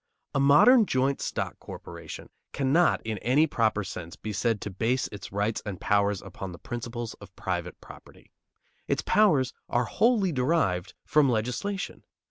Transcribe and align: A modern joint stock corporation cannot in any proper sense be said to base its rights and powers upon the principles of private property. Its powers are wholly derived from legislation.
A 0.33 0.39
modern 0.39 0.87
joint 0.87 1.21
stock 1.21 1.59
corporation 1.59 2.31
cannot 2.53 3.05
in 3.05 3.19
any 3.19 3.45
proper 3.45 3.83
sense 3.83 4.15
be 4.15 4.33
said 4.33 4.59
to 4.61 4.71
base 4.71 5.07
its 5.09 5.31
rights 5.31 5.61
and 5.63 5.79
powers 5.79 6.23
upon 6.23 6.51
the 6.53 6.57
principles 6.57 7.13
of 7.21 7.35
private 7.35 7.79
property. 7.81 8.31
Its 8.87 9.03
powers 9.03 9.53
are 9.69 9.85
wholly 9.85 10.31
derived 10.31 10.95
from 11.05 11.29
legislation. 11.29 12.03